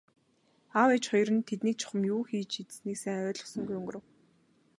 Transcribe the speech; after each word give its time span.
Аав 0.79 0.89
ээж 0.95 1.05
хоёр 1.09 1.29
нь 1.35 1.47
тэднийг 1.49 1.77
чухам 1.81 2.01
юу 2.13 2.21
хийж 2.29 2.51
идсэнийг 2.61 2.97
сайн 3.01 3.21
ойлгосонгүй 3.29 3.75
өнгөрөв. 3.79 4.05